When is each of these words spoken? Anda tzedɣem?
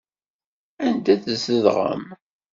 Anda 0.85 1.15
tzedɣem? 1.23 2.03